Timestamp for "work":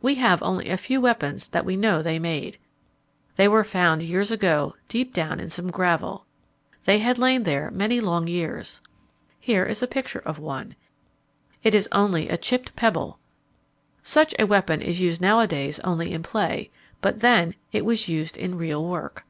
18.86-19.24